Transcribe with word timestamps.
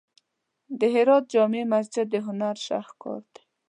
د 0.79 0.81
هرات 0.95 1.23
جامع 1.33 1.63
مسجد 1.73 2.05
د 2.11 2.15
هنر 2.25 2.55
شاهکار 2.67 3.21
دی. 3.33 3.43